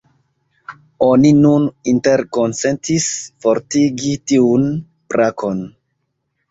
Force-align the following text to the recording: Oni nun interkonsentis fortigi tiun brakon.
Oni 1.07 1.33
nun 1.41 1.67
interkonsentis 1.93 3.07
fortigi 3.47 4.19
tiun 4.33 4.69
brakon. 5.15 5.65